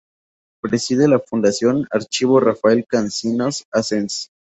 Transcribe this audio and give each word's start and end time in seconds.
Preside 0.63 1.07
la 1.07 1.19
Fundación-Archivo 1.19 2.39
Rafael 2.39 2.87
Cansinos 2.87 3.65
Assens. 3.71 4.31